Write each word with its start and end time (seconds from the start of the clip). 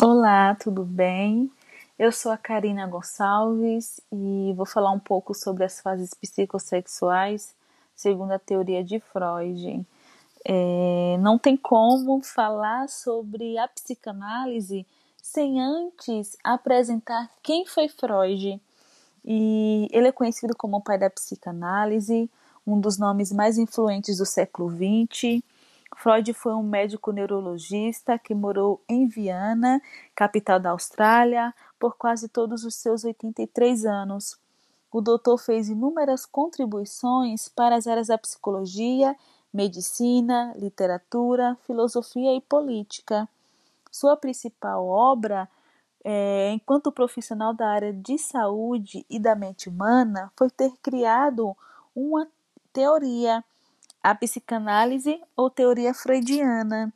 Olá, 0.00 0.54
tudo 0.54 0.84
bem? 0.84 1.50
Eu 1.98 2.12
sou 2.12 2.30
a 2.30 2.36
Karina 2.36 2.86
Gonçalves 2.86 4.00
e 4.12 4.52
vou 4.56 4.64
falar 4.64 4.92
um 4.92 4.98
pouco 5.00 5.34
sobre 5.34 5.64
as 5.64 5.80
fases 5.80 6.14
psicossexuais 6.14 7.52
segundo 7.96 8.30
a 8.30 8.38
teoria 8.38 8.84
de 8.84 9.00
Freud. 9.00 9.84
É, 10.44 11.16
não 11.18 11.36
tem 11.36 11.56
como 11.56 12.22
falar 12.22 12.88
sobre 12.88 13.58
a 13.58 13.66
psicanálise 13.66 14.86
sem 15.20 15.60
antes 15.60 16.36
apresentar 16.44 17.28
quem 17.42 17.66
foi 17.66 17.88
Freud. 17.88 18.60
E 19.24 19.88
ele 19.90 20.06
é 20.06 20.12
conhecido 20.12 20.54
como 20.56 20.76
o 20.76 20.80
pai 20.80 20.96
da 20.96 21.10
psicanálise, 21.10 22.30
um 22.64 22.78
dos 22.78 22.98
nomes 22.98 23.32
mais 23.32 23.58
influentes 23.58 24.18
do 24.18 24.24
século 24.24 24.70
XX 24.70 25.42
Freud 25.96 26.32
foi 26.34 26.54
um 26.54 26.62
médico 26.62 27.10
neurologista 27.12 28.18
que 28.18 28.34
morou 28.34 28.82
em 28.88 29.06
Viana, 29.06 29.80
capital 30.14 30.60
da 30.60 30.70
Austrália, 30.70 31.54
por 31.78 31.96
quase 31.96 32.28
todos 32.28 32.64
os 32.64 32.74
seus 32.74 33.04
83 33.04 33.84
anos. 33.84 34.38
O 34.92 35.00
doutor 35.00 35.38
fez 35.38 35.68
inúmeras 35.68 36.24
contribuições 36.24 37.48
para 37.48 37.76
as 37.76 37.86
áreas 37.86 38.08
da 38.08 38.16
psicologia, 38.16 39.16
medicina, 39.52 40.52
literatura, 40.56 41.56
filosofia 41.66 42.34
e 42.34 42.40
política. 42.40 43.28
Sua 43.90 44.16
principal 44.16 44.86
obra, 44.86 45.48
é, 46.04 46.50
enquanto 46.52 46.92
profissional 46.92 47.52
da 47.52 47.68
área 47.68 47.92
de 47.92 48.18
saúde 48.18 49.04
e 49.10 49.18
da 49.18 49.34
mente 49.34 49.68
humana, 49.68 50.32
foi 50.36 50.50
ter 50.50 50.72
criado 50.82 51.56
uma 51.94 52.28
teoria 52.72 53.44
a 54.02 54.14
psicanálise 54.14 55.20
ou 55.36 55.50
teoria 55.50 55.94
freudiana. 55.94 56.92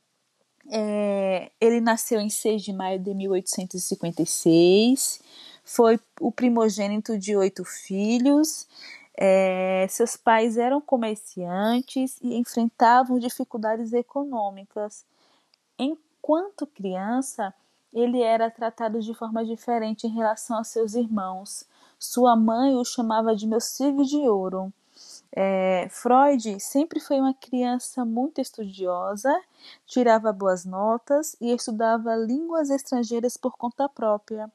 É, 0.70 1.50
ele 1.60 1.80
nasceu 1.80 2.20
em 2.20 2.30
6 2.30 2.62
de 2.62 2.72
maio 2.72 2.98
de 2.98 3.12
1856, 3.12 5.20
foi 5.64 5.98
o 6.20 6.30
primogênito 6.30 7.18
de 7.18 7.36
oito 7.36 7.64
filhos. 7.64 8.68
É, 9.16 9.86
seus 9.90 10.16
pais 10.16 10.56
eram 10.56 10.80
comerciantes 10.80 12.18
e 12.22 12.36
enfrentavam 12.36 13.18
dificuldades 13.18 13.92
econômicas. 13.92 15.04
Enquanto 15.78 16.66
criança, 16.66 17.52
ele 17.92 18.22
era 18.22 18.50
tratado 18.50 19.00
de 19.00 19.14
forma 19.14 19.44
diferente 19.44 20.06
em 20.06 20.10
relação 20.10 20.58
a 20.58 20.64
seus 20.64 20.94
irmãos. 20.94 21.64
Sua 21.98 22.34
mãe 22.34 22.74
o 22.74 22.84
chamava 22.84 23.36
de 23.36 23.46
meu 23.46 23.60
filho 23.60 24.04
de 24.04 24.16
ouro. 24.16 24.72
É, 25.34 25.88
Freud 25.90 26.60
sempre 26.60 27.00
foi 27.00 27.18
uma 27.18 27.32
criança 27.32 28.04
muito 28.04 28.38
estudiosa, 28.40 29.34
tirava 29.86 30.30
boas 30.32 30.66
notas 30.66 31.34
e 31.40 31.50
estudava 31.50 32.14
línguas 32.14 32.68
estrangeiras 32.68 33.38
por 33.38 33.56
conta 33.56 33.88
própria. 33.88 34.52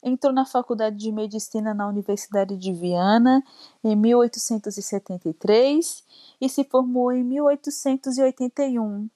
Entrou 0.00 0.32
na 0.32 0.46
faculdade 0.46 0.96
de 0.96 1.10
medicina 1.10 1.74
na 1.74 1.88
Universidade 1.88 2.56
de 2.56 2.72
Viana 2.72 3.42
em 3.82 3.96
1873 3.96 6.04
e 6.40 6.48
se 6.48 6.62
formou 6.62 7.10
em 7.10 7.24
1881. 7.24 9.10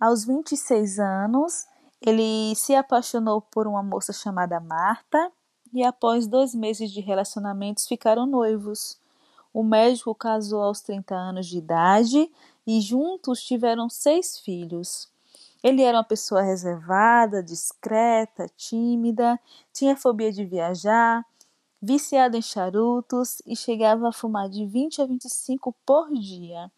Aos 0.00 0.24
26 0.24 0.98
anos, 0.98 1.66
ele 2.00 2.54
se 2.56 2.74
apaixonou 2.74 3.42
por 3.42 3.66
uma 3.66 3.82
moça 3.82 4.14
chamada 4.14 4.58
Marta 4.60 5.30
e, 5.74 5.84
após 5.84 6.26
dois 6.26 6.54
meses 6.54 6.90
de 6.90 7.00
relacionamentos, 7.00 7.86
ficaram 7.86 8.24
noivos. 8.26 8.98
O 9.54 9.62
médico 9.62 10.12
casou 10.16 10.64
aos 10.64 10.80
30 10.80 11.14
anos 11.14 11.46
de 11.46 11.58
idade 11.58 12.28
e 12.66 12.80
juntos 12.80 13.40
tiveram 13.40 13.88
seis 13.88 14.36
filhos. 14.36 15.08
Ele 15.62 15.80
era 15.80 15.98
uma 15.98 16.02
pessoa 16.02 16.42
reservada, 16.42 17.40
discreta, 17.40 18.50
tímida, 18.56 19.38
tinha 19.72 19.96
fobia 19.96 20.32
de 20.32 20.44
viajar, 20.44 21.24
viciado 21.80 22.36
em 22.36 22.42
charutos 22.42 23.40
e 23.46 23.54
chegava 23.54 24.08
a 24.08 24.12
fumar 24.12 24.48
de 24.48 24.66
20 24.66 25.00
a 25.00 25.06
25 25.06 25.72
por 25.86 26.12
dia. 26.12 26.68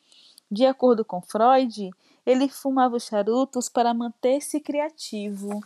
De 0.50 0.66
acordo 0.66 1.03
com 1.03 1.22
Freud, 1.22 1.91
ele 2.26 2.47
fumava 2.47 2.97
os 2.97 3.04
charutos 3.04 3.70
para 3.70 3.94
manter-se 3.94 4.60
criativo. 4.60 5.65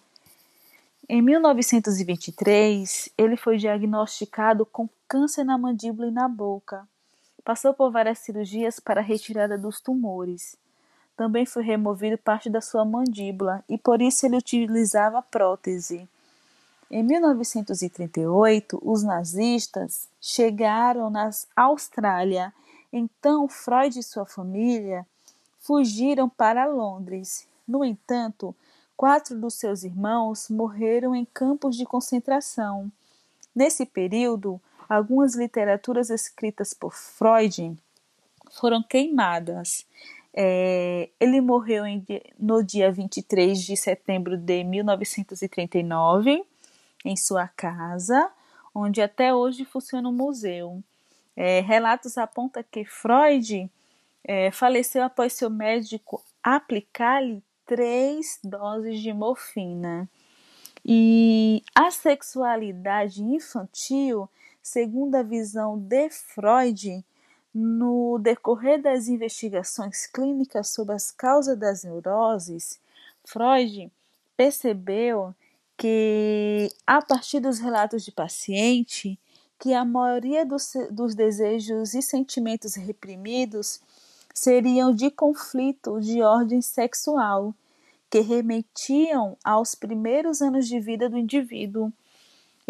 Em 1.09 1.20
1923, 1.20 3.10
ele 3.19 3.37
foi 3.37 3.56
diagnosticado 3.56 4.65
com 4.65 4.88
câncer 5.09 5.43
na 5.43 5.59
mandíbula 5.59 6.06
e 6.06 6.12
na 6.12 6.28
boca. 6.28 6.88
Passou 7.45 7.73
por 7.73 7.91
várias 7.91 8.19
cirurgias 8.19 8.78
para 8.78 9.01
a 9.01 9.05
retirada 9.05 9.56
dos 9.56 9.81
tumores. 9.81 10.56
Também 11.17 11.45
foi 11.45 11.62
removido 11.62 12.17
parte 12.17 12.49
da 12.49 12.61
sua 12.61 12.84
mandíbula 12.84 13.62
e 13.69 13.77
por 13.77 14.01
isso 14.01 14.25
ele 14.25 14.37
utilizava 14.37 15.23
prótese. 15.23 16.09
Em 16.91 17.03
1938, 17.03 18.81
os 18.83 19.03
nazistas 19.03 20.09
chegaram 20.21 21.09
na 21.09 21.31
Austrália. 21.55 22.53
Então, 22.93 23.47
Freud 23.47 23.99
e 23.99 24.03
sua 24.03 24.27
família 24.27 25.06
fugiram 25.61 26.29
para 26.29 26.67
Londres. 26.67 27.47
No 27.67 27.84
entanto, 27.84 28.55
quatro 28.97 29.39
dos 29.39 29.55
seus 29.55 29.84
irmãos 29.84 30.49
morreram 30.49 31.15
em 31.15 31.25
campos 31.25 31.77
de 31.77 31.84
concentração. 31.84 32.91
Nesse 33.55 33.87
período, 33.87 34.61
algumas 34.91 35.37
literaturas 35.37 36.11
escritas 36.11 36.75
por 36.75 36.93
Freud 36.93 37.78
foram 38.51 38.83
queimadas. 38.83 39.87
É, 40.34 41.09
ele 41.21 41.41
morreu 41.41 41.87
em, 41.87 42.05
no 42.37 42.61
dia 42.61 42.91
23 42.91 43.62
de 43.62 43.77
setembro 43.77 44.37
de 44.37 44.65
1939, 44.65 46.45
em 47.05 47.17
sua 47.17 47.47
casa, 47.47 48.31
onde 48.75 49.00
até 49.00 49.33
hoje 49.33 49.65
funciona 49.65 50.09
um 50.09 50.12
museu. 50.12 50.83
É, 51.37 51.61
relatos 51.61 52.19
apontam 52.19 52.65
que 52.69 52.84
Freud 52.84 53.71
é, 54.25 54.50
faleceu 54.50 55.05
após 55.05 55.34
seu 55.34 55.49
médico 55.49 56.21
aplicar-lhe 56.43 57.43
três 57.65 58.41
doses 58.43 59.00
de 59.00 59.12
morfina. 59.12 60.09
E 60.84 61.62
a 61.75 61.93
sexualidade 61.93 63.23
infantil 63.23 64.29
Segundo 64.62 65.15
a 65.15 65.22
visão 65.22 65.78
de 65.78 66.10
Freud, 66.10 67.04
no 67.53 68.19
decorrer 68.19 68.81
das 68.81 69.09
investigações 69.09 70.06
clínicas 70.06 70.69
sobre 70.69 70.94
as 70.94 71.10
causas 71.10 71.59
das 71.59 71.82
neuroses, 71.82 72.78
Freud 73.25 73.91
percebeu 74.37 75.34
que, 75.76 76.69
a 76.87 77.03
partir 77.03 77.41
dos 77.41 77.59
relatos 77.59 78.04
de 78.04 78.12
paciente, 78.12 79.19
que 79.59 79.75
a 79.75 79.84
maioria 79.84 80.44
dos, 80.44 80.72
dos 80.91 81.15
desejos 81.15 81.94
e 81.94 82.03
sentimentos 82.03 82.75
reprimidos 82.75 83.81
seriam 84.34 84.94
de 84.94 85.10
conflito 85.10 86.00
de 86.00 86.22
ordem 86.22 86.62
sexual, 86.62 87.54
que 88.10 88.20
remetiam 88.20 89.37
aos 89.44 89.75
primeiros 89.75 90.41
anos 90.43 90.69
de 90.69 90.81
vida 90.81 91.09
do 91.09 91.19
indivíduo 91.19 91.93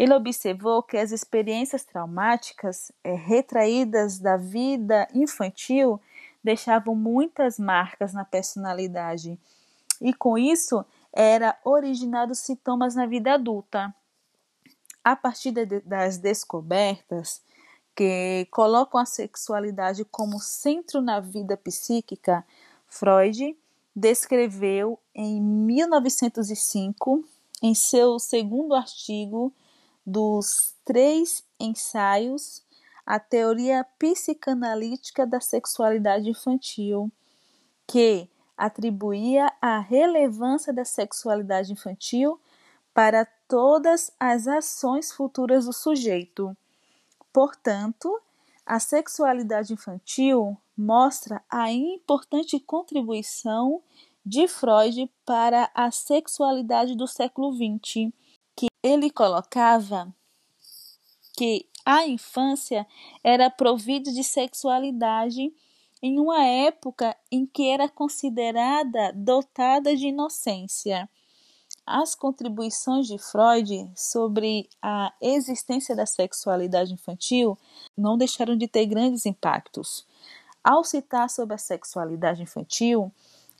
ele 0.01 0.15
observou 0.15 0.81
que 0.81 0.97
as 0.97 1.11
experiências 1.11 1.83
traumáticas 1.83 2.91
é, 3.03 3.13
retraídas 3.13 4.17
da 4.17 4.35
vida 4.35 5.07
infantil 5.13 6.01
deixavam 6.43 6.95
muitas 6.95 7.59
marcas 7.59 8.11
na 8.11 8.25
personalidade 8.25 9.39
e 10.01 10.11
com 10.11 10.39
isso 10.39 10.83
era 11.13 11.55
originados 11.63 12.39
sintomas 12.39 12.95
na 12.95 13.05
vida 13.05 13.33
adulta. 13.33 13.93
A 15.03 15.15
partir 15.15 15.51
de, 15.51 15.81
das 15.81 16.17
descobertas 16.17 17.39
que 17.95 18.47
colocam 18.49 18.99
a 18.99 19.05
sexualidade 19.05 20.03
como 20.05 20.39
centro 20.39 20.99
na 20.99 21.19
vida 21.19 21.55
psíquica, 21.55 22.43
Freud 22.87 23.55
descreveu 23.95 24.97
em 25.13 25.39
1905, 25.39 27.23
em 27.61 27.75
seu 27.75 28.17
segundo 28.17 28.73
artigo 28.73 29.53
dos 30.05 30.75
três 30.83 31.43
ensaios 31.59 32.63
a 33.05 33.19
teoria 33.19 33.85
psicanalítica 33.99 35.25
da 35.25 35.39
sexualidade 35.39 36.29
infantil, 36.29 37.11
que 37.87 38.29
atribuía 38.55 39.51
a 39.59 39.79
relevância 39.79 40.71
da 40.71 40.85
sexualidade 40.85 41.73
infantil 41.73 42.39
para 42.93 43.25
todas 43.47 44.11
as 44.19 44.47
ações 44.47 45.11
futuras 45.11 45.65
do 45.65 45.73
sujeito. 45.73 46.55
Portanto, 47.33 48.21
a 48.65 48.79
sexualidade 48.79 49.73
infantil 49.73 50.55
mostra 50.77 51.43
a 51.49 51.71
importante 51.71 52.59
contribuição 52.59 53.81
de 54.25 54.47
Freud 54.47 55.11
para 55.25 55.69
a 55.73 55.89
sexualidade 55.91 56.95
do 56.95 57.07
século 57.07 57.51
XX 57.51 58.13
ele 58.83 59.09
colocava 59.09 60.13
que 61.35 61.67
a 61.85 62.07
infância 62.07 62.85
era 63.23 63.49
provida 63.49 64.11
de 64.11 64.23
sexualidade 64.23 65.51
em 66.01 66.19
uma 66.19 66.43
época 66.43 67.15
em 67.31 67.45
que 67.45 67.69
era 67.69 67.87
considerada 67.87 69.11
dotada 69.13 69.95
de 69.95 70.07
inocência. 70.07 71.09
as 71.85 72.13
contribuições 72.13 73.07
de 73.07 73.17
Freud 73.17 73.91
sobre 73.95 74.69
a 74.81 75.11
existência 75.19 75.95
da 75.95 76.05
sexualidade 76.05 76.93
infantil 76.93 77.57
não 77.97 78.17
deixaram 78.17 78.55
de 78.55 78.67
ter 78.67 78.85
grandes 78.85 79.25
impactos. 79.25 80.05
Ao 80.63 80.83
citar 80.83 81.29
sobre 81.29 81.55
a 81.55 81.57
sexualidade 81.57 82.43
infantil, 82.43 83.11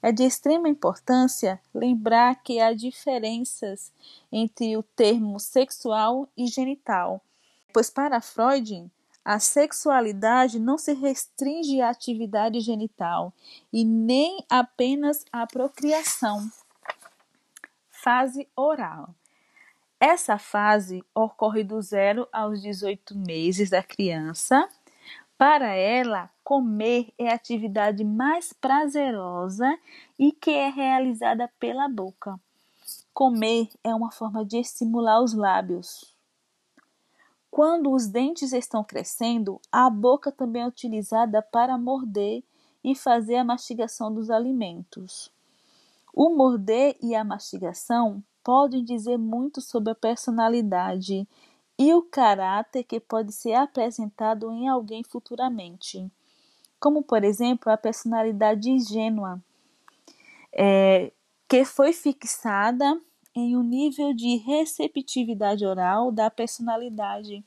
é 0.02 0.12
de 0.12 0.24
extrema 0.24 0.68
importância 0.68 1.60
lembrar 1.74 2.42
que 2.44 2.60
há 2.60 2.74
diferenças 2.74 3.92
entre 4.32 4.76
o 4.76 4.84
termo 4.84 5.40
sexual 5.40 6.28
e 6.36 6.48
genital, 6.48 7.22
pois 7.74 7.90
para 7.90 8.20
Freud, 8.22 8.90
a 9.24 9.40
sexualidade 9.40 10.60
não 10.60 10.78
se 10.78 10.94
restringe 10.94 11.80
à 11.80 11.90
atividade 11.90 12.60
genital 12.60 13.32
e 13.72 13.86
nem 13.86 14.44
apenas 14.50 15.24
à 15.32 15.46
procriação. 15.46 16.52
Fase 17.90 18.48
oral. 18.56 19.14
Essa 20.00 20.40
fase 20.40 21.04
ocorre 21.14 21.64
do 21.64 21.80
zero 21.80 22.28
aos 22.34 22.60
18 22.60 23.16
meses 23.16 23.70
da 23.70 23.84
criança. 23.84 24.68
Para 25.42 25.74
ela, 25.74 26.30
comer 26.44 27.12
é 27.18 27.32
a 27.32 27.34
atividade 27.34 28.04
mais 28.04 28.54
prazerosa 28.54 29.76
e 30.20 30.32
que 30.32 30.52
é 30.52 30.70
realizada 30.70 31.52
pela 31.60 31.90
boca. 31.90 32.40
Comer 33.12 33.68
é 33.84 33.92
uma 33.96 34.12
forma 34.12 34.46
de 34.46 34.60
estimular 34.60 35.20
os 35.20 35.34
lábios. 35.34 36.16
Quando 37.50 37.92
os 37.92 38.06
dentes 38.06 38.54
estão 38.54 38.84
crescendo, 38.84 39.60
a 39.72 39.90
boca 39.90 40.32
também 40.32 40.62
é 40.62 40.68
utilizada 40.68 41.42
para 41.42 41.76
morder 41.76 42.44
e 42.84 42.94
fazer 42.94 43.38
a 43.38 43.44
mastigação 43.44 44.14
dos 44.14 44.30
alimentos. 44.30 45.32
O 46.14 46.30
morder 46.30 46.96
e 47.02 47.16
a 47.16 47.24
mastigação 47.24 48.24
podem 48.44 48.84
dizer 48.84 49.18
muito 49.18 49.60
sobre 49.60 49.92
a 49.92 49.96
personalidade 49.96 51.28
e 51.82 51.96
o 51.96 52.04
caráter 52.04 52.84
que 52.84 53.00
pode 53.00 53.34
ser 53.34 53.54
apresentado 53.54 54.52
em 54.52 54.68
alguém 54.68 55.04
futuramente, 55.04 56.08
como 56.80 57.02
por 57.02 57.24
exemplo 57.24 57.72
a 57.72 57.78
personalidade 57.78 58.70
ingênua, 58.70 59.42
é, 60.54 61.12
que 61.50 61.66
foi 61.66 61.92
fixada 61.92 63.02
em 63.34 63.58
um 63.58 63.64
nível 63.64 64.14
de 64.14 64.36
receptividade 64.38 65.66
oral 65.66 66.12
da 66.12 66.30
personalidade. 66.30 67.44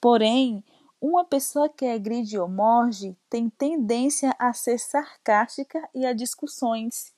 Porém, 0.00 0.64
uma 0.98 1.26
pessoa 1.26 1.68
que 1.68 1.84
agride 1.84 2.38
ou 2.38 2.48
morge 2.48 3.14
tem 3.28 3.50
tendência 3.50 4.34
a 4.38 4.54
ser 4.54 4.78
sarcástica 4.78 5.86
e 5.94 6.06
a 6.06 6.14
discussões 6.14 7.12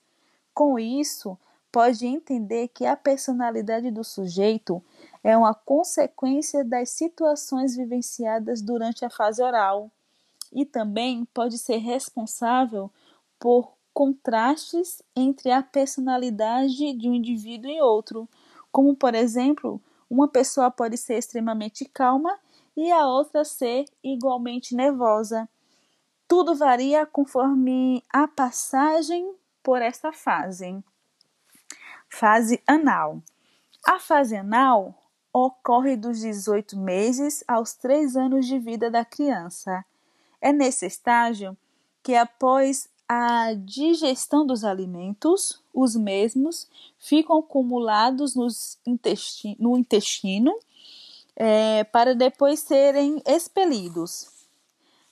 com 0.53 0.77
isso, 0.77 1.39
pode 1.71 2.07
entender 2.07 2.69
que 2.69 2.87
a 2.87 2.97
personalidade 2.97 3.91
do 3.91 4.03
sujeito 4.03 4.83
é 5.23 5.37
uma 5.37 5.55
consequência 5.55 6.65
das 6.65 6.91
situações 6.91 7.77
vivenciadas 7.77 8.63
durante 8.63 9.05
a 9.05 9.11
fase 9.11 9.43
oral 9.43 9.91
e 10.53 10.65
também 10.65 11.27
pode 11.27 11.59
ser 11.59 11.77
responsável 11.77 12.91
por 13.39 13.73
contrastes 13.93 15.03
entre 15.15 15.51
a 15.51 15.63
personalidade 15.63 16.93
de 16.93 17.09
um 17.09 17.15
indivíduo 17.15 17.71
e 17.71 17.81
outro, 17.81 18.29
como 18.71 18.95
por 18.97 19.15
exemplo, 19.15 19.81
uma 20.09 20.29
pessoa 20.29 20.71
pode 20.71 20.97
ser 20.97 21.19
extremamente 21.19 21.85
calma 21.85 22.39
e 22.77 22.91
a 22.91 23.07
outra 23.07 23.45
ser 23.45 23.85
igualmente 24.03 24.75
nervosa. 24.75 25.49
Tudo 26.27 26.55
varia 26.55 27.05
conforme 27.05 28.03
a 28.09 28.29
passagem 28.29 29.35
por 29.63 29.83
essa 29.83 30.13
fase. 30.13 30.83
Fase 32.09 32.63
anal. 32.67 33.23
A 33.85 33.99
fase 33.99 34.37
anal 34.37 34.95
ocorre 35.33 35.97
dos 35.97 36.21
18 36.21 36.77
meses 36.77 37.45
aos 37.47 37.75
3 37.75 38.17
anos 38.17 38.47
de 38.47 38.59
vida 38.59 38.91
da 38.91 39.05
criança. 39.05 39.85
É 40.41 40.53
nesse 40.53 40.87
estágio 40.87 41.57
que, 42.03 42.15
após 42.15 42.89
a 43.09 43.55
digestão 43.55 44.47
dos 44.47 44.65
alimentos, 44.65 45.63
os 45.73 45.97
mesmos 45.97 46.69
ficam 46.99 47.39
acumulados 47.39 48.35
no 48.35 49.79
intestino 49.79 50.59
é, 51.35 51.85
para 51.85 52.15
depois 52.15 52.61
serem 52.61 53.23
expelidos. 53.25 54.29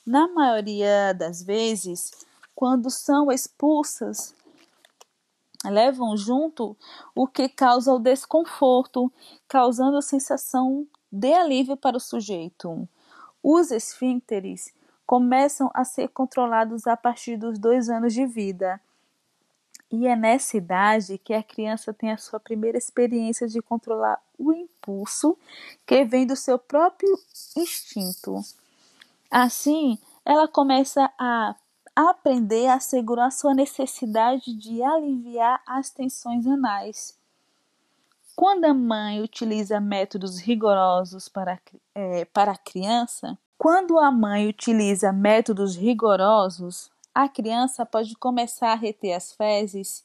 Na 0.05 0.29
maioria 0.29 1.13
das 1.15 1.43
vezes, 1.43 2.13
quando 2.55 2.91
são 2.91 3.31
expulsas, 3.31 4.35
levam 5.71 6.17
junto 6.17 6.77
o 7.15 7.27
que 7.27 7.49
causa 7.49 7.93
o 7.93 7.99
desconforto, 7.99 9.13
causando 9.49 9.97
a 9.97 10.03
sensação 10.03 10.87
de 11.11 11.33
alívio 11.33 11.77
para 11.77 11.97
o 11.97 12.01
sujeito. 12.01 12.89
Os 13.43 13.71
esfínteres 13.71 14.75
começam 15.07 15.71
a 15.73 15.85
ser 15.85 16.09
controlados 16.09 16.87
a 16.87 16.97
partir 16.97 17.37
dos 17.37 17.59
dois 17.59 17.89
anos 17.89 18.13
de 18.13 18.27
vida. 18.27 18.81
E 19.91 20.07
é 20.07 20.17
nessa 20.17 20.57
idade 20.57 21.17
que 21.19 21.33
a 21.33 21.43
criança 21.43 21.95
tem 21.95 22.11
a 22.11 22.19
sua 22.19 22.41
primeira 22.41 22.77
experiência 22.77 23.47
de 23.47 23.63
controlar 23.63 24.21
o 24.37 24.53
impulso 24.53 25.39
que 25.87 26.05
vem 26.05 26.27
do 26.27 26.35
seu 26.35 26.59
próprio 26.59 27.17
instinto. 27.57 28.41
Assim, 29.31 29.97
ela 30.25 30.49
começa 30.49 31.11
a 31.17 31.55
aprender 31.97 32.69
a 32.69 32.79
segurar 32.79 33.31
sua 33.31 33.55
necessidade 33.55 34.53
de 34.53 34.83
aliviar 34.83 35.63
as 35.67 35.89
tensões 35.89 36.47
anais. 36.47 37.19
Quando 38.37 38.67
a 38.67 38.75
mãe 38.75 39.23
utiliza 39.23 39.81
métodos 39.81 40.39
rigorosos 40.39 41.27
para, 41.27 41.59
é, 41.95 42.27
para 42.27 42.53
a 42.53 42.59
criança, 42.59 43.39
quando 43.57 43.99
a 43.99 44.11
mãe 44.11 44.47
utiliza 44.47 45.11
métodos 45.11 45.75
rigorosos, 45.75 46.91
a 47.15 47.27
criança 47.31 47.87
pode 47.87 48.15
começar 48.17 48.73
a 48.73 48.77
reter 48.77 49.15
as 49.15 49.33
fezes 49.33 50.05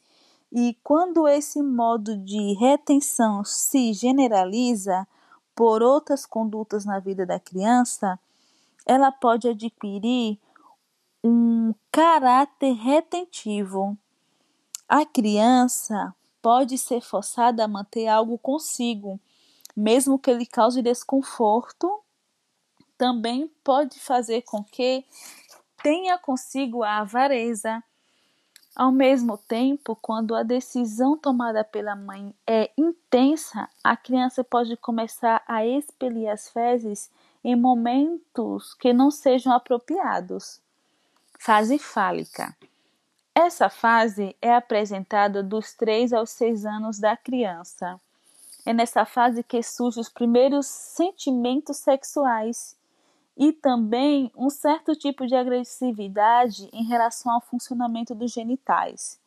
e 0.50 0.78
quando 0.82 1.28
esse 1.28 1.62
modo 1.62 2.16
de 2.16 2.54
retenção 2.54 3.44
se 3.44 3.92
generaliza 3.92 5.06
por 5.54 5.84
outras 5.84 6.26
condutas 6.26 6.86
na 6.86 7.00
vida 7.00 7.26
da 7.26 7.38
criança, 7.38 8.18
ela 8.86 9.12
pode 9.12 9.50
adquirir 9.50 10.40
um 11.23 11.73
caráter 11.91 12.73
retentivo. 12.73 13.97
A 14.88 15.06
criança 15.06 16.13
pode 16.41 16.77
ser 16.77 17.01
forçada 17.01 17.63
a 17.63 17.68
manter 17.68 18.07
algo 18.07 18.37
consigo, 18.37 19.19
mesmo 19.75 20.18
que 20.18 20.33
lhe 20.33 20.45
cause 20.45 20.81
desconforto. 20.81 22.01
Também 22.97 23.47
pode 23.63 23.99
fazer 23.99 24.42
com 24.42 24.63
que 24.63 25.06
tenha 25.81 26.18
consigo 26.18 26.83
a 26.83 26.99
avareza. 26.99 27.83
Ao 28.75 28.92
mesmo 28.92 29.37
tempo, 29.37 29.95
quando 30.01 30.33
a 30.33 30.44
decisão 30.44 31.18
tomada 31.18 31.63
pela 31.63 31.95
mãe 31.95 32.33
é 32.47 32.71
intensa, 32.78 33.69
a 33.83 33.97
criança 33.97 34.44
pode 34.44 34.78
começar 34.78 35.44
a 35.45 35.66
expelir 35.66 36.30
as 36.30 36.49
fezes 36.49 37.11
em 37.44 37.56
momentos 37.56 38.73
que 38.75 38.94
não 38.94 39.11
sejam 39.11 39.51
apropriados. 39.54 40.61
Fase 41.44 41.80
fálica. 41.80 42.56
Essa 43.33 43.68
fase 43.68 44.36
é 44.40 44.54
apresentada 44.54 45.42
dos 45.42 45.74
3 45.74 46.14
aos 46.14 46.30
6 46.30 46.68
anos 46.68 47.00
da 47.00 47.18
criança. 47.18 48.00
É 48.64 48.71
nessa 48.71 49.06
fase 49.06 49.42
que 49.42 49.64
surgem 49.64 50.02
os 50.02 50.07
primeiros 50.07 50.68
sentimentos 50.68 51.78
sexuais 51.78 52.78
e 53.36 53.52
também 53.52 54.31
um 54.38 54.52
certo 54.52 54.95
tipo 54.95 55.26
de 55.26 55.33
agressividade 55.33 56.69
em 56.71 56.83
relação 56.83 57.31
ao 57.31 57.42
funcionamento 57.42 58.14
dos 58.14 58.31
genitais. 58.31 59.19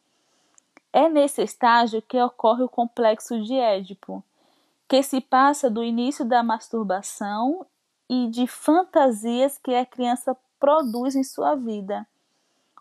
É 0.92 1.09
nesse 1.09 1.42
estágio 1.42 2.00
que 2.00 2.23
ocorre 2.23 2.62
o 2.62 2.68
complexo 2.68 3.42
de 3.42 3.54
Édipo, 3.54 4.23
que 4.88 5.02
se 5.02 5.21
passa 5.21 5.68
do 5.68 5.83
início 5.83 6.25
da 6.25 6.44
masturbação 6.44 7.66
e 8.09 8.28
de 8.28 8.47
fantasias 8.47 9.59
que 9.59 9.75
a 9.75 9.85
criança 9.85 10.37
produz 10.64 11.14
em 11.14 11.23
sua 11.23 11.54
vida. 11.54 12.06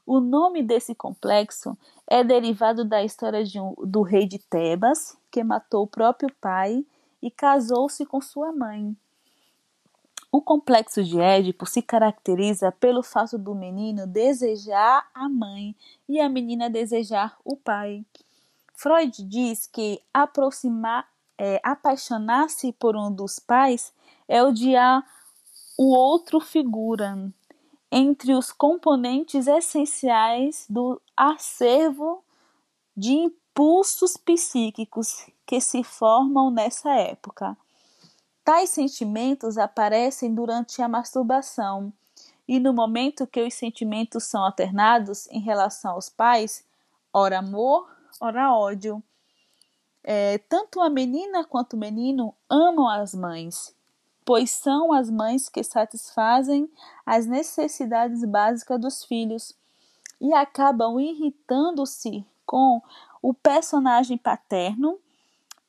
O 0.06 0.22
nome 0.22 0.64
desse 0.64 0.96
complexo 0.96 1.78
é 2.08 2.24
derivado 2.24 2.86
da 2.86 3.04
história 3.04 3.44
um, 3.62 3.76
do 3.86 4.04
rei 4.04 4.26
de 4.26 4.40
Tebas, 4.40 5.18
que 5.30 5.44
matou 5.44 5.84
o 5.84 5.88
próprio 5.88 6.34
pai 6.40 6.86
e 7.22 7.30
casou-se 7.30 8.06
com 8.06 8.22
sua 8.22 8.54
mãe. 8.54 8.96
O 10.32 10.42
complexo 10.42 11.04
de 11.04 11.20
Édipo 11.20 11.66
se 11.66 11.82
caracteriza 11.82 12.72
pelo 12.72 13.04
fato 13.04 13.38
do 13.38 13.54
menino 13.54 14.08
desejar 14.08 15.06
a 15.14 15.28
mãe 15.28 15.76
e 16.08 16.22
a 16.22 16.30
menina 16.30 16.70
desejar 16.70 17.38
o 17.44 17.58
pai. 17.58 18.06
Freud 18.76 19.22
diz 19.26 19.68
que 19.68 20.02
aproximar, 20.14 21.06
é, 21.38 21.60
apaixonar-se 21.62 22.72
por 22.72 22.96
um 22.96 23.12
dos 23.12 23.40
pais 23.40 23.94
é 24.26 24.42
odiar 24.42 25.06
o 25.78 25.94
outro 25.94 26.40
figura 26.40 27.18
entre 27.96 28.34
os 28.34 28.52
componentes 28.52 29.46
essenciais 29.46 30.66
do 30.68 31.00
acervo 31.16 32.24
de 32.98 33.14
impulsos 33.14 34.18
psíquicos 34.18 35.28
que 35.46 35.62
se 35.62 35.84
formam 35.84 36.50
nessa 36.50 36.92
época. 36.96 37.56
Tais 38.44 38.72
sentimentos 38.72 39.60
aparecem 39.60 40.34
durante 40.34 40.82
a 40.82 40.88
masturbação 40.88 41.94
e 42.48 42.60
no 42.60 42.74
momento 42.74 43.28
que 43.28 43.44
os 43.44 43.54
sentimentos 43.54 44.24
são 44.24 44.44
alternados 44.44 45.28
em 45.28 45.40
relação 45.40 45.92
aos 45.92 46.10
pais, 46.10 46.66
ora 47.14 47.38
amor, 47.38 47.88
ora 48.20 48.58
ódio. 48.58 49.04
É, 50.04 50.40
tanto 50.40 50.82
a 50.82 50.90
menina 50.90 51.46
quanto 51.46 51.74
o 51.74 51.80
menino 51.80 52.34
amam 52.50 52.90
as 52.90 53.14
mães, 53.14 53.76
pois 54.26 54.52
são 54.52 54.94
as 54.94 55.10
mães 55.10 55.50
que 55.50 55.64
satisfazem 55.64 56.70
as 57.06 57.26
necessidades 57.26 58.24
básicas 58.26 58.80
dos 58.80 59.04
filhos 59.04 59.56
e 60.20 60.34
acabam 60.34 61.00
irritando-se 61.00 62.26
com 62.46 62.82
o 63.22 63.34
personagem 63.34 64.18
paterno 64.18 65.00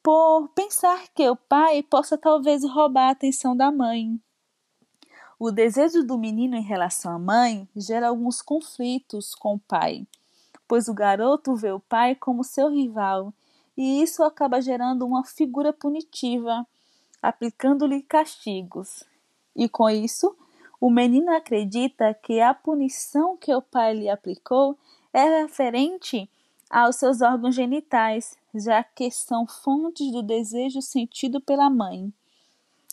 por 0.02 0.48
pensar 0.48 1.08
que 1.14 1.28
o 1.28 1.36
pai 1.36 1.82
possa 1.82 2.18
talvez 2.18 2.62
roubar 2.64 3.08
a 3.08 3.12
atenção 3.12 3.56
da 3.56 3.72
mãe. 3.72 4.20
O 5.38 5.50
desejo 5.50 6.04
do 6.04 6.18
menino 6.18 6.56
em 6.56 6.62
relação 6.62 7.12
à 7.12 7.18
mãe 7.18 7.68
gera 7.74 8.08
alguns 8.08 8.40
conflitos 8.40 9.34
com 9.34 9.54
o 9.54 9.58
pai, 9.58 10.06
pois 10.68 10.88
o 10.88 10.94
garoto 10.94 11.56
vê 11.56 11.72
o 11.72 11.80
pai 11.80 12.14
como 12.14 12.44
seu 12.44 12.70
rival 12.70 13.32
e 13.76 14.02
isso 14.02 14.22
acaba 14.22 14.60
gerando 14.60 15.04
uma 15.04 15.24
figura 15.24 15.72
punitiva, 15.72 16.66
aplicando-lhe 17.24 18.02
castigos. 18.02 19.02
E 19.56 19.66
com 19.66 19.88
isso, 19.88 20.36
o 20.78 20.90
menino 20.90 21.34
acredita 21.34 22.12
que 22.12 22.38
a 22.38 22.52
punição 22.52 23.34
que 23.36 23.54
o 23.54 23.62
pai 23.62 23.94
lhe 23.94 24.10
aplicou 24.10 24.76
é 25.10 25.40
referente 25.40 26.28
aos 26.68 26.96
seus 26.96 27.22
órgãos 27.22 27.54
genitais, 27.54 28.36
já 28.54 28.84
que 28.84 29.10
são 29.10 29.46
fontes 29.46 30.12
do 30.12 30.22
desejo 30.22 30.82
sentido 30.82 31.40
pela 31.40 31.70
mãe. 31.70 32.12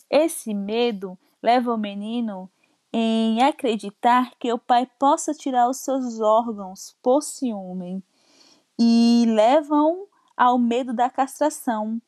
Esse 0.08 0.54
medo 0.54 1.18
leva 1.42 1.74
o 1.74 1.78
menino 1.78 2.48
em 2.90 3.42
acreditar 3.42 4.32
que 4.38 4.50
o 4.50 4.58
pai 4.58 4.88
possa 4.98 5.34
tirar 5.34 5.68
os 5.68 5.78
seus 5.78 6.20
órgãos 6.20 6.96
por 7.02 7.22
ciúme 7.22 8.02
e 8.78 9.24
levam 9.28 10.06
ao 10.34 10.58
medo 10.58 10.94
da 10.94 11.10
castração, 11.10 12.00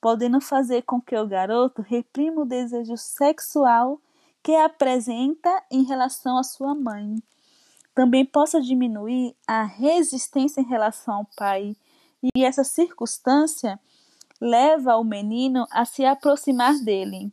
podendo 0.00 0.40
fazer 0.40 0.82
com 0.82 1.00
que 1.00 1.16
o 1.16 1.26
garoto 1.26 1.82
reprima 1.82 2.42
o 2.42 2.46
desejo 2.46 2.96
sexual 2.96 4.00
que 4.42 4.54
apresenta 4.54 5.62
em 5.70 5.84
relação 5.84 6.38
à 6.38 6.42
sua 6.42 6.74
mãe 6.74 7.22
também 7.98 8.24
possa 8.24 8.60
diminuir 8.60 9.34
a 9.44 9.64
resistência 9.64 10.60
em 10.60 10.64
relação 10.64 11.14
ao 11.14 11.26
pai, 11.36 11.76
e 12.22 12.44
essa 12.44 12.62
circunstância 12.62 13.76
leva 14.40 14.96
o 14.96 15.02
menino 15.02 15.66
a 15.68 15.84
se 15.84 16.04
aproximar 16.04 16.78
dele, 16.78 17.32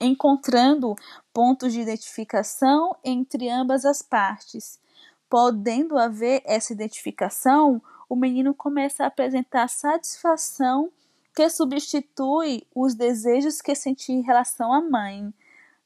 encontrando 0.00 0.96
pontos 1.34 1.74
de 1.74 1.82
identificação 1.82 2.96
entre 3.04 3.50
ambas 3.50 3.84
as 3.84 4.00
partes. 4.00 4.80
Podendo 5.28 5.98
haver 5.98 6.40
essa 6.46 6.72
identificação, 6.72 7.82
o 8.08 8.16
menino 8.16 8.54
começa 8.54 9.04
a 9.04 9.08
apresentar 9.08 9.68
satisfação 9.68 10.90
que 11.34 11.48
substitui 11.48 12.66
os 12.74 12.94
desejos 12.94 13.60
que 13.60 13.74
sentia 13.74 14.14
em 14.14 14.22
relação 14.22 14.72
à 14.72 14.80
mãe. 14.80 15.32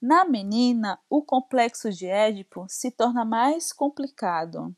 Na 0.01 0.25
menina, 0.25 0.99
o 1.09 1.23
complexo 1.23 1.91
de 1.91 2.07
Édipo 2.07 2.67
se 2.69 2.91
torna 2.91 3.25
mais 3.25 3.73
complicado, 3.73 4.75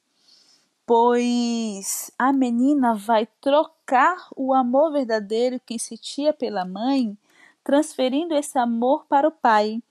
pois 0.87 2.11
a 2.19 2.33
menina 2.33 2.95
vai 2.95 3.27
trocar 3.41 4.29
o 4.37 4.55
amor 4.55 4.93
verdadeiro 4.93 5.61
que 5.65 5.79
sentia 5.79 6.33
pela 6.33 6.65
mãe, 6.65 7.17
transferindo 7.65 8.35
esse 8.35 8.59
amor 8.59 9.05
para 9.07 9.27
o 9.27 9.33
pai. 9.33 9.83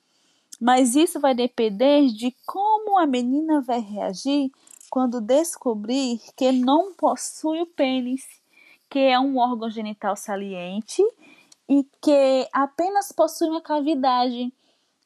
Mas 0.59 0.95
isso 0.95 1.19
vai 1.19 1.35
depender 1.35 2.07
de 2.07 2.33
como 2.45 2.97
a 2.97 3.05
menina 3.05 3.59
vai 3.59 3.81
reagir 3.81 4.49
quando 4.89 5.19
descobrir 5.19 6.21
que 6.37 6.53
não 6.53 6.93
possui 6.93 7.61
o 7.61 7.65
pênis, 7.65 8.25
que 8.89 8.99
é 8.99 9.19
um 9.19 9.37
órgão 9.37 9.69
genital 9.69 10.15
saliente 10.15 11.01
e 11.67 11.83
que 12.01 12.47
apenas 12.53 13.11
possui 13.11 13.49
uma 13.49 13.61
cavidade 13.61 14.53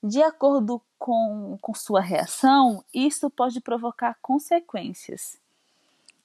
de 0.03 0.21
acordo 0.21 0.81
com, 0.97 1.57
com 1.61 1.73
sua 1.73 2.01
reação, 2.01 2.83
isso 2.93 3.29
pode 3.29 3.61
provocar 3.61 4.17
consequências. 4.21 5.37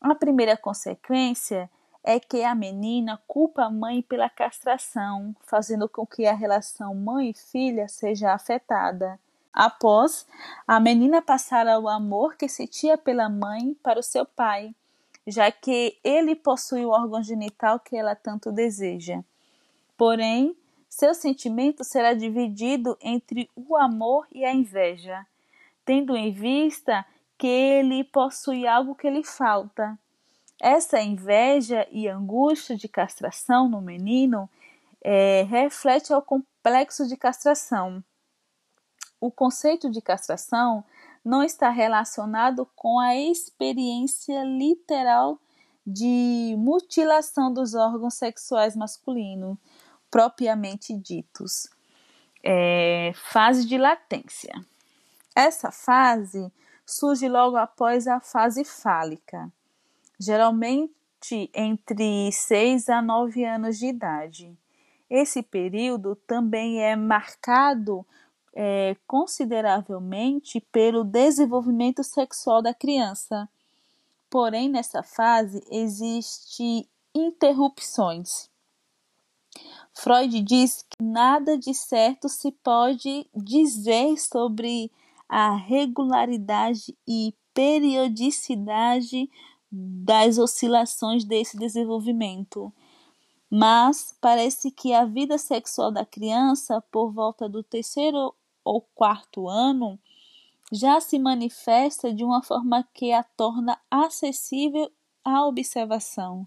A 0.01 0.15
primeira 0.15 0.57
consequência 0.57 1.71
é 2.03 2.21
que 2.21 2.45
a 2.45 2.55
menina 2.55 3.19
culpa 3.27 3.65
a 3.65 3.71
mãe 3.71 4.03
pela 4.03 4.29
castração, 4.29 5.35
fazendo 5.47 5.89
com 5.89 6.07
que 6.07 6.27
a 6.27 6.35
relação 6.35 6.95
mãe 6.95 7.31
e 7.31 7.35
filha 7.35 7.89
seja 7.89 8.35
afetada. 8.35 9.19
Após, 9.53 10.27
a 10.67 10.79
menina 10.79 11.23
passar 11.23 11.67
o 11.79 11.89
amor 11.89 12.37
que 12.37 12.49
sentia 12.49 12.99
pela 12.99 13.29
mãe 13.29 13.73
para 13.83 14.01
o 14.01 14.03
seu 14.03 14.27
pai, 14.27 14.75
já 15.27 15.51
que 15.51 15.99
ele 16.05 16.35
possui 16.35 16.85
o 16.85 16.91
órgão 16.91 17.23
genital 17.23 17.81
que 17.81 17.97
ela 17.97 18.15
tanto 18.15 18.53
deseja. 18.53 19.23
Porém, 19.97 20.57
seu 20.89 21.15
sentimento 21.15 21.83
será 21.83 22.15
dividido 22.15 22.97
entre 23.01 23.51
o 23.57 23.77
amor 23.77 24.27
e 24.33 24.45
a 24.45 24.53
inveja, 24.53 25.27
tendo 25.85 26.17
em 26.17 26.31
vista 26.31 27.05
que 27.37 27.47
ele 27.47 28.05
possui 28.05 28.67
algo 28.67 28.95
que 28.95 29.11
lhe 29.11 29.25
falta. 29.25 29.99
Essa 30.61 31.01
inveja 31.01 31.87
e 31.91 32.09
angústia 32.09 32.77
de 32.77 32.89
castração 32.89 33.69
no 33.69 33.81
menino 33.81 34.49
é, 35.03 35.43
reflete 35.43 36.13
ao 36.13 36.23
complexo 36.23 37.07
de 37.07 37.17
castração. 37.17 38.03
O 39.21 39.31
conceito 39.31 39.91
de 39.91 40.01
castração 40.01 40.85
não 41.25 41.43
está 41.43 41.71
relacionado 41.71 42.69
com 42.77 43.01
a 43.01 43.17
experiência 43.17 44.45
literal 44.45 45.41
de 45.87 46.55
mutilação 46.59 47.53
dos 47.53 47.75
órgãos 47.75 48.15
sexuais 48.15 48.77
masculinos, 48.77 49.57
propriamente 50.11 50.97
ditos. 50.97 51.69
É, 52.43 53.13
fase 53.15 53.67
de 53.67 53.79
latência. 53.79 54.53
Essa 55.35 55.71
fase 55.71 56.53
surge 56.87 57.29
logo 57.29 57.57
após 57.57 58.07
a 58.07 58.21
fase 58.21 58.65
fálica, 58.65 59.51
geralmente 60.19 60.93
entre 61.55 62.31
6 62.31 62.89
a 62.91 63.01
9 63.01 63.45
anos 63.45 63.79
de 63.79 63.87
idade. 63.87 64.57
Esse 65.09 65.43
período 65.43 66.15
também 66.15 66.83
é 66.83 66.95
marcado 66.97 68.07
é, 68.55 68.97
consideravelmente 69.07 70.61
pelo 70.61 71.03
desenvolvimento 71.03 72.05
sexual 72.05 72.63
da 72.63 72.73
criança. 72.73 73.49
Porém, 74.31 74.69
nessa 74.69 75.03
fase 75.03 75.63
existem 75.71 76.89
interrupções. 77.15 78.49
Freud 79.93 80.41
diz 80.41 80.83
que 80.83 81.03
nada 81.03 81.57
de 81.57 81.73
certo 81.73 82.29
se 82.29 82.51
pode 82.51 83.27
dizer 83.35 84.19
sobre 84.19 84.91
a 85.29 85.55
regularidade 85.55 86.97
e 87.07 87.35
periodicidade 87.53 89.31
das 89.71 90.39
oscilações 90.39 91.25
desse 91.25 91.57
desenvolvimento. 91.57 92.73
Mas 93.49 94.17
parece 94.21 94.71
que 94.73 94.93
a 94.93 95.05
vida 95.05 95.39
sexual 95.39 95.93
da 95.93 96.05
criança, 96.05 96.81
por 96.91 97.13
volta 97.13 97.49
do 97.49 97.63
terceiro 97.63 98.35
ou 98.65 98.81
quarto 98.95 99.49
ano, 99.49 99.99
já 100.73 101.01
se 101.01 101.19
manifesta 101.19 102.13
de 102.13 102.25
uma 102.25 102.43
forma 102.43 102.83
que 102.95 103.13
a 103.13 103.23
torna 103.23 103.79
acessível 103.91 104.91
à 105.25 105.47
observação. 105.47 106.47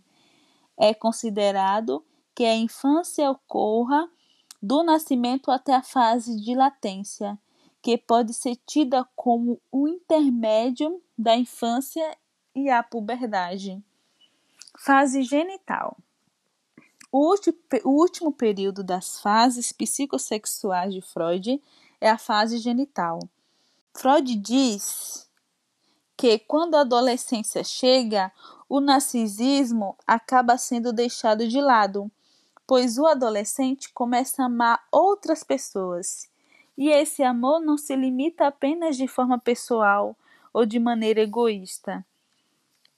É 0.78 0.94
considerado 0.94 2.04
que 2.36 2.44
a 2.44 2.56
infância 2.56 3.30
ocorra 3.32 4.10
do 4.62 4.84
nascimento 4.84 5.52
até 5.52 5.74
a 5.74 5.82
fase 5.82 6.40
de 6.42 6.56
latência, 6.56 7.38
que 7.82 7.98
pode 7.98 8.34
ser 8.34 8.56
tida 8.66 9.08
como 9.16 9.62
o 9.72 9.88
intermédio 9.88 11.02
da 11.18 11.36
infância 11.36 12.18
e 12.56 12.70
a 12.70 12.84
puberdade. 12.84 13.82
Fase 14.78 15.24
genital. 15.24 15.98
O 17.12 17.34
último 17.86 18.32
período 18.32 18.84
das 18.84 19.20
fases 19.22 19.72
psicossexuais 19.72 20.94
de 20.94 21.02
Freud 21.02 21.62
é 22.00 22.10
a 22.10 22.18
fase 22.18 22.58
genital. 22.58 23.20
Freud 23.94 24.36
diz 24.36 25.28
que 26.16 26.40
quando 26.40 26.76
a 26.76 26.82
adolescência 26.82 27.64
chega, 27.64 28.32
o 28.70 28.80
narcisismo 28.80 29.96
acaba 30.06 30.58
sendo 30.58 30.92
deixado 30.94 31.48
de 31.48 31.62
lado 31.62 32.12
pois 32.68 32.98
o 32.98 33.08
adolescente 33.08 33.90
começa 33.94 34.44
a 34.44 34.48
amar 34.48 34.86
outras 34.92 35.42
pessoas. 35.42 36.30
E 36.78 36.90
esse 36.90 37.24
amor 37.24 37.62
não 37.62 37.78
se 37.78 37.96
limita 37.96 38.46
apenas 38.46 38.98
de 38.98 39.08
forma 39.08 39.40
pessoal 39.40 40.16
ou 40.54 40.66
de 40.66 40.78
maneira 40.78 41.22
egoísta. 41.22 42.06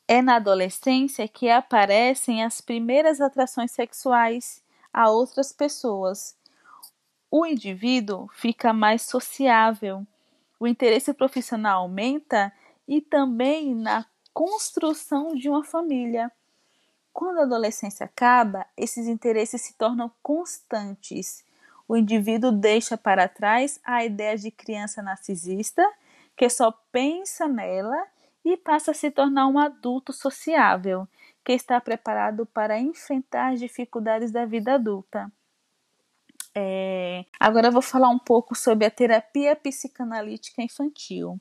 É 0.07 0.23
na 0.23 0.37
adolescência 0.37 1.27
que 1.27 1.47
aparecem 1.49 2.43
as 2.43 2.59
primeiras 2.59 3.21
atrações 3.21 3.71
sexuais 3.71 4.63
a 4.91 5.07
outras 5.11 5.53
pessoas. 5.53 6.35
O 7.31 7.45
indivíduo 7.45 8.27
fica 8.33 8.73
mais 8.73 9.03
sociável, 9.03 10.05
o 10.59 10.67
interesse 10.67 11.13
profissional 11.13 11.83
aumenta 11.83 12.51
e 12.87 12.99
também 12.99 13.75
na 13.75 14.05
construção 14.33 15.35
de 15.35 15.47
uma 15.47 15.63
família. 15.63 16.31
Quando 17.13 17.39
a 17.39 17.43
adolescência 17.43 18.05
acaba, 18.05 18.65
esses 18.75 19.07
interesses 19.07 19.61
se 19.61 19.73
tornam 19.75 20.11
constantes. 20.23 21.45
O 21.87 21.95
indivíduo 21.95 22.51
deixa 22.51 22.97
para 22.97 23.27
trás 23.27 23.79
a 23.83 24.03
ideia 24.03 24.35
de 24.35 24.49
criança 24.49 25.01
narcisista, 25.01 25.87
que 26.35 26.49
só 26.49 26.71
pensa 26.91 27.47
nela, 27.47 28.07
e 28.43 28.57
passa 28.57 28.91
a 28.91 28.93
se 28.93 29.11
tornar 29.11 29.47
um 29.47 29.59
adulto 29.59 30.11
sociável, 30.11 31.07
que 31.43 31.51
está 31.51 31.79
preparado 31.79 32.45
para 32.45 32.79
enfrentar 32.79 33.53
as 33.53 33.59
dificuldades 33.59 34.31
da 34.31 34.45
vida 34.45 34.73
adulta. 34.73 35.31
É... 36.55 37.25
Agora 37.39 37.67
eu 37.67 37.71
vou 37.71 37.81
falar 37.81 38.09
um 38.09 38.19
pouco 38.19 38.55
sobre 38.55 38.85
a 38.85 38.91
terapia 38.91 39.55
psicanalítica 39.55 40.61
infantil. 40.61 41.39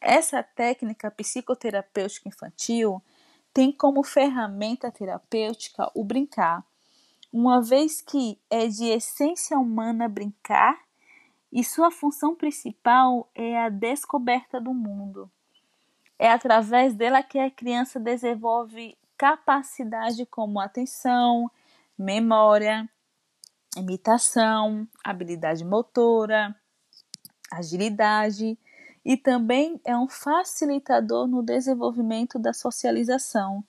Essa 0.00 0.42
técnica 0.42 1.10
psicoterapêutica 1.10 2.28
infantil 2.28 3.02
tem 3.52 3.70
como 3.70 4.02
ferramenta 4.02 4.90
terapêutica 4.90 5.90
o 5.94 6.04
brincar, 6.04 6.64
uma 7.32 7.60
vez 7.60 8.00
que 8.00 8.38
é 8.48 8.66
de 8.66 8.86
essência 8.86 9.58
humana 9.58 10.08
brincar 10.08 10.78
e 11.52 11.62
sua 11.62 11.90
função 11.90 12.34
principal 12.34 13.28
é 13.34 13.58
a 13.58 13.68
descoberta 13.68 14.60
do 14.60 14.72
mundo. 14.72 15.30
É 16.18 16.30
através 16.30 16.94
dela 16.94 17.22
que 17.22 17.38
a 17.38 17.50
criança 17.50 17.98
desenvolve 17.98 18.96
capacidade 19.16 20.24
como 20.26 20.60
atenção, 20.60 21.50
memória, 21.98 22.88
imitação, 23.76 24.86
habilidade 25.04 25.64
motora, 25.64 26.54
agilidade 27.50 28.58
e 29.04 29.16
também 29.16 29.80
é 29.84 29.96
um 29.96 30.08
facilitador 30.08 31.26
no 31.26 31.42
desenvolvimento 31.42 32.38
da 32.38 32.52
socialização, 32.52 33.64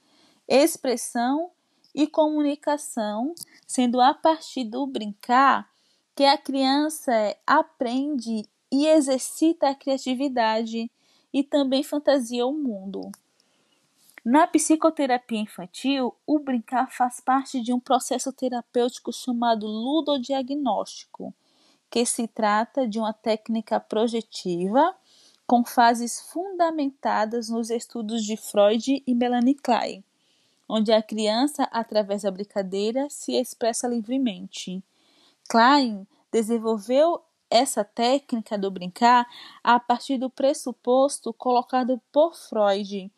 expressão 0.48 1.52
e 1.94 2.08
comunicação, 2.08 3.34
sendo 3.68 4.00
a 4.00 4.14
partir 4.14 4.64
do 4.64 4.86
brincar 4.88 5.70
que 6.16 6.24
a 6.24 6.38
criança 6.38 7.12
aprende 7.46 8.46
e 8.72 8.88
exercita 8.88 9.70
a 9.70 9.76
criatividade 9.76 10.90
e 11.34 11.44
também 11.44 11.84
fantasia 11.84 12.46
o 12.46 12.54
mundo. 12.54 13.12
Na 14.24 14.46
psicoterapia 14.46 15.40
infantil, 15.40 16.16
o 16.28 16.38
brincar 16.38 16.92
faz 16.92 17.20
parte 17.20 17.60
de 17.60 17.74
um 17.74 17.80
processo 17.80 18.32
terapêutico 18.32 19.12
chamado 19.12 19.66
ludodiagnóstico, 19.66 21.34
que 21.90 22.06
se 22.06 22.28
trata 22.28 22.88
de 22.88 23.00
uma 23.00 23.14
técnica 23.14 23.80
projetiva 23.80 24.96
com 25.48 25.66
fases 25.66 26.22
fundamentadas 26.22 27.50
nos 27.50 27.72
estudos 27.72 28.24
de 28.24 28.38
Freud 28.38 29.04
e 29.08 29.16
Melanie 29.16 29.56
Klein, 29.56 30.04
onde 30.70 30.94
a 30.94 31.02
criança, 31.02 31.64
através 31.72 32.22
da 32.22 32.30
brincadeira, 32.30 33.10
se 33.10 33.34
expressa 33.34 33.88
livremente. 33.88 34.84
Klein 35.50 36.06
desenvolveu 36.32 37.24
essa 37.50 37.84
técnica 37.84 38.56
do 38.56 38.70
brincar 38.70 39.28
a 39.64 39.80
partir 39.80 40.20
do 40.20 40.30
pressuposto 40.30 41.34
colocado 41.34 42.00
por 42.12 42.36
Freud 42.36 43.12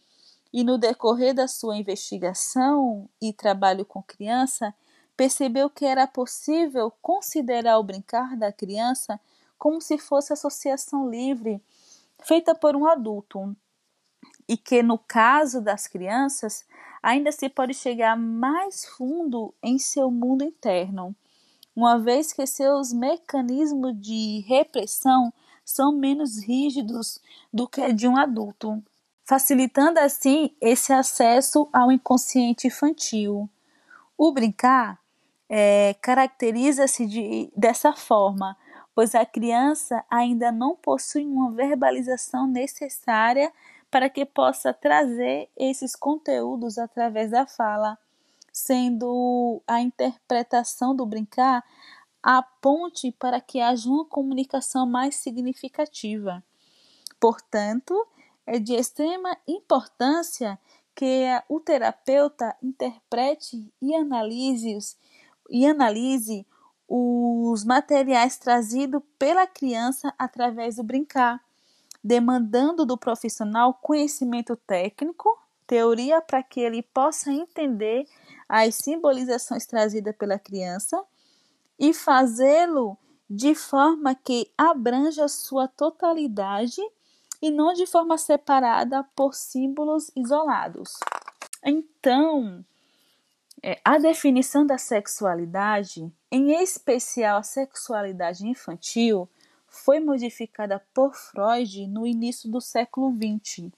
e 0.53 0.63
no 0.63 0.77
decorrer 0.77 1.33
da 1.33 1.47
sua 1.47 1.75
investigação 1.75 3.09
e 3.19 3.33
trabalho 3.33 3.83
com 3.83 4.03
criança, 4.03 4.73
percebeu 5.17 5.69
que 5.69 5.83
era 5.83 6.05
possível 6.05 6.91
considerar 7.01 7.79
o 7.79 7.83
brincar 7.83 8.37
da 8.37 8.51
criança 8.51 9.19
como 9.57 9.81
se 9.81 9.97
fosse 9.97 10.31
associação 10.31 11.09
livre 11.09 11.59
feita 12.23 12.53
por 12.53 12.75
um 12.75 12.85
adulto, 12.85 13.55
e 14.47 14.55
que 14.55 14.83
no 14.83 14.97
caso 14.97 15.61
das 15.61 15.87
crianças 15.87 16.65
ainda 17.01 17.31
se 17.31 17.49
pode 17.49 17.73
chegar 17.73 18.15
mais 18.15 18.85
fundo 18.85 19.53
em 19.61 19.79
seu 19.79 20.11
mundo 20.11 20.43
interno, 20.43 21.15
uma 21.75 21.97
vez 21.97 22.31
que 22.31 22.45
seus 22.45 22.93
mecanismos 22.93 23.99
de 23.99 24.43
repressão 24.47 25.33
são 25.65 25.91
menos 25.91 26.43
rígidos 26.43 27.19
do 27.51 27.67
que 27.67 27.91
de 27.93 28.07
um 28.07 28.15
adulto 28.15 28.83
facilitando 29.33 29.99
assim 29.99 30.51
esse 30.61 30.93
acesso 30.93 31.67
ao 31.73 31.91
inconsciente 31.91 32.67
infantil. 32.67 33.49
O 34.15 34.31
brincar 34.31 34.99
é, 35.49 35.95
caracteriza-se 35.99 37.07
de, 37.07 37.51
dessa 37.57 37.93
forma, 37.93 38.55
pois 38.93 39.15
a 39.15 39.25
criança 39.25 40.05
ainda 40.07 40.51
não 40.51 40.75
possui 40.75 41.25
uma 41.25 41.49
verbalização 41.49 42.45
necessária 42.45 43.51
para 43.89 44.07
que 44.07 44.23
possa 44.23 44.71
trazer 44.71 45.49
esses 45.57 45.95
conteúdos 45.95 46.77
através 46.77 47.31
da 47.31 47.47
fala, 47.47 47.97
sendo 48.51 49.63
a 49.67 49.81
interpretação 49.81 50.95
do 50.95 51.07
brincar 51.07 51.63
a 52.21 52.43
ponte 52.43 53.11
para 53.13 53.41
que 53.41 53.59
haja 53.59 53.89
uma 53.89 54.05
comunicação 54.05 54.85
mais 54.85 55.15
significativa. 55.15 56.43
Portanto, 57.19 58.07
é 58.45 58.59
de 58.59 58.73
extrema 58.73 59.37
importância 59.47 60.59
que 60.95 61.25
o 61.49 61.59
terapeuta 61.59 62.55
interprete 62.61 63.71
e 63.81 63.95
analise, 63.95 64.77
e 65.49 65.65
analise 65.65 66.45
os 66.87 67.63
materiais 67.63 68.37
trazidos 68.37 69.01
pela 69.17 69.47
criança 69.47 70.13
através 70.17 70.75
do 70.75 70.83
brincar, 70.83 71.43
demandando 72.03 72.85
do 72.85 72.97
profissional 72.97 73.73
conhecimento 73.73 74.55
técnico, 74.55 75.39
teoria 75.65 76.21
para 76.21 76.43
que 76.43 76.59
ele 76.59 76.83
possa 76.83 77.31
entender 77.31 78.05
as 78.47 78.75
simbolizações 78.75 79.65
trazidas 79.65 80.15
pela 80.15 80.37
criança 80.37 81.03
e 81.79 81.93
fazê-lo 81.93 82.97
de 83.29 83.55
forma 83.55 84.13
que 84.13 84.51
abranja 84.57 85.27
sua 85.27 85.67
totalidade 85.67 86.81
e 87.43 87.51
não 87.51 87.73
de 87.73 87.85
forma 87.85 88.17
separada 88.17 89.03
por 89.13 89.33
símbolos 89.35 90.09
isolados. 90.15 90.93
Então, 91.61 92.63
é, 93.61 93.81
a 93.83 93.97
definição 93.97 94.65
da 94.65 94.77
sexualidade, 94.77 96.09
em 96.31 96.53
especial 96.63 97.39
a 97.39 97.43
sexualidade 97.43 98.47
infantil, 98.47 99.27
foi 99.67 99.99
modificada 99.99 100.81
por 100.93 101.13
Freud 101.13 101.85
no 101.87 102.07
início 102.07 102.49
do 102.49 102.61
século 102.61 103.13
XX. 103.13 103.69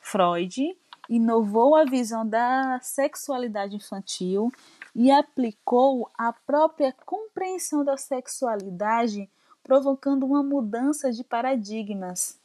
Freud 0.00 0.76
inovou 1.08 1.76
a 1.76 1.84
visão 1.84 2.26
da 2.28 2.80
sexualidade 2.82 3.76
infantil 3.76 4.52
e 4.92 5.08
aplicou 5.08 6.10
a 6.18 6.32
própria 6.32 6.92
compreensão 7.06 7.84
da 7.84 7.96
sexualidade, 7.96 9.30
provocando 9.62 10.26
uma 10.26 10.42
mudança 10.42 11.12
de 11.12 11.22
paradigmas 11.22 12.40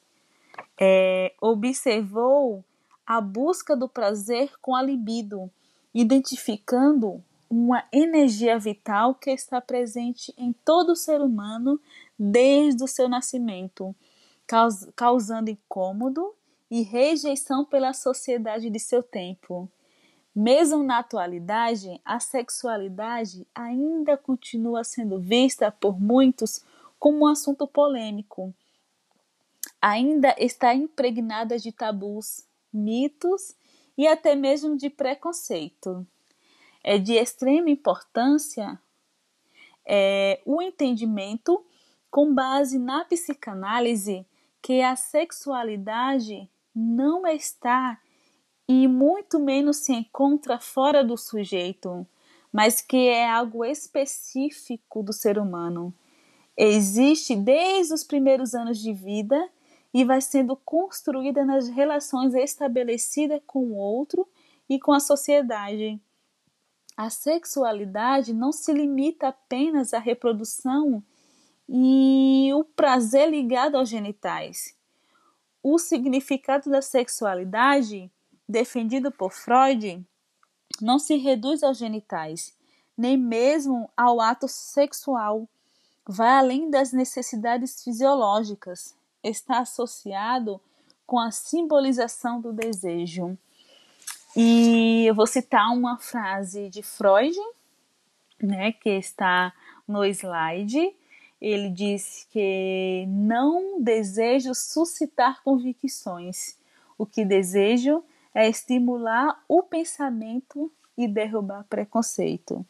é, 0.80 1.34
observou 1.42 2.64
a 3.06 3.20
busca 3.20 3.76
do 3.76 3.88
prazer 3.88 4.52
com 4.62 4.76
a 4.76 4.82
libido, 4.82 5.50
identificando 5.94 7.24
uma 7.50 7.84
energia 7.92 8.58
vital 8.58 9.14
que 9.14 9.30
está 9.30 9.62
presente 9.62 10.34
em 10.38 10.54
todo 10.66 10.96
ser 10.96 11.22
humano 11.22 11.80
desde 12.18 12.84
o 12.84 12.88
seu 12.88 13.08
nascimento, 13.08 13.96
caus 14.48 14.88
causando 14.96 15.52
incômodo 15.52 16.34
e 16.70 16.82
rejeição 16.82 17.64
pela 17.64 17.94
sociedade 17.94 18.70
de 18.70 18.80
seu 18.80 19.04
tempo. 19.04 19.70
Mesmo 20.36 20.82
na 20.82 20.98
atualidade, 20.98 22.02
a 22.04 22.20
sexualidade 22.20 23.46
ainda 23.54 24.18
continua 24.18 24.84
sendo 24.84 25.20
vista 25.20 25.72
por 25.72 26.02
muitos 26.02 26.66
como 26.98 27.26
um 27.26 27.28
assunto 27.28 27.68
polêmico, 27.68 28.52
ainda 29.84 30.34
está 30.40 30.74
impregnada 30.74 31.60
de 31.60 31.70
tabus, 31.70 32.48
mitos 32.72 33.54
e 33.98 34.08
até 34.08 34.34
mesmo 34.34 34.78
de 34.78 34.90
preconceito. 34.90 36.08
É 36.82 36.98
de 36.98 37.16
extrema 37.16 37.70
importância 37.70 38.80
é, 39.86 40.40
o 40.46 40.62
entendimento 40.62 41.66
com 42.10 42.34
base 42.34 42.80
na 42.80 43.04
psicanálise 43.04 44.26
que 44.62 44.82
a 44.82 44.96
sexualidade 44.96 46.50
não 46.74 47.28
está 47.28 48.00
e 48.66 48.88
muito 48.88 49.38
menos 49.38 49.78
se 49.78 49.92
encontra 49.92 50.60
fora 50.60 51.04
do 51.04 51.18
sujeito, 51.18 52.08
mas 52.54 52.80
que 52.80 53.10
é 53.10 53.30
algo 53.30 53.66
específico 53.66 55.04
do 55.04 55.12
ser 55.12 55.38
humano. 55.38 55.94
Existe 56.56 57.36
desde 57.36 57.94
os 57.94 58.04
primeiros 58.06 58.56
anos 58.56 58.80
de 58.80 58.94
vida 58.94 59.52
e 59.94 60.04
vai 60.04 60.20
sendo 60.22 60.56
construída 60.56 61.46
nas 61.46 61.70
relações 61.70 62.34
estabelecidas 62.34 63.42
com 63.46 63.60
o 63.60 63.76
outro 63.76 64.28
e 64.68 64.80
com 64.80 64.92
a 64.92 65.00
sociedade. 65.00 66.02
A 66.98 67.10
sexualidade 67.10 68.34
não 68.34 68.52
se 68.52 68.74
limita 68.74 69.28
apenas 69.28 69.94
à 69.94 70.00
reprodução 70.00 71.04
e 71.68 72.52
o 72.54 72.64
prazer 72.64 73.30
ligado 73.30 73.76
aos 73.76 73.90
genitais. 73.90 74.76
O 75.62 75.78
significado 75.78 76.70
da 76.70 76.82
sexualidade, 76.82 78.12
defendido 78.48 79.12
por 79.12 79.32
Freud, 79.32 80.06
não 80.82 81.00
se 81.00 81.16
reduz 81.18 81.64
aos 81.64 81.78
genitais, 81.78 82.54
nem 82.98 83.18
mesmo 83.18 83.90
ao 83.96 84.20
ato 84.20 84.48
sexual. 84.48 85.48
Vai 86.06 86.38
além 86.38 86.70
das 86.70 86.92
necessidades 86.92 87.84
fisiológicas, 87.84 88.96
está 89.24 89.60
associado 89.60 90.60
com 91.06 91.20
a 91.20 91.32
simbolização 91.32 92.42
do 92.42 92.52
desejo. 92.52 93.38
E 94.36 95.06
eu 95.06 95.14
vou 95.14 95.28
citar 95.28 95.70
uma 95.72 95.98
frase 96.00 96.70
de 96.70 96.82
Freud, 96.82 97.38
né, 98.42 98.72
que 98.72 98.90
está 98.90 99.54
no 99.88 100.04
slide. 100.06 100.96
Ele 101.40 101.70
diz 101.70 102.28
que 102.32 103.06
não 103.08 103.82
desejo 103.82 104.56
suscitar 104.56 105.44
convicções. 105.44 106.58
O 106.98 107.06
que 107.06 107.24
desejo 107.24 108.04
é 108.34 108.50
estimular 108.50 109.44
o 109.48 109.62
pensamento 109.62 110.72
e 110.98 111.08
derrubar 111.08 111.66
preconceito. 111.66 112.66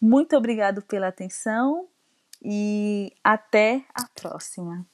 Muito 0.00 0.36
obrigado 0.36 0.82
pela 0.82 1.08
atenção 1.08 1.86
e 2.42 3.12
até 3.22 3.84
a 3.94 4.06
próxima. 4.08 4.84